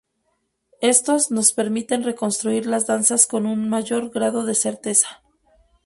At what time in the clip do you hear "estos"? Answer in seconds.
0.93-1.29